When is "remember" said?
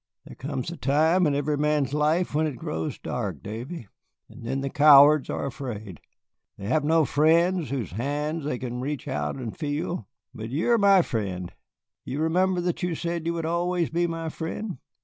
12.19-12.61